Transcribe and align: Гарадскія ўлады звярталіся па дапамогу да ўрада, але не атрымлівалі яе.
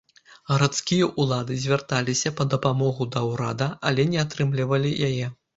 Гарадскія 0.51 1.09
ўлады 1.23 1.57
звярталіся 1.65 2.33
па 2.39 2.49
дапамогу 2.55 3.07
да 3.17 3.23
ўрада, 3.29 3.71
але 3.91 4.09
не 4.15 4.19
атрымлівалі 4.25 4.97
яе. 5.11 5.33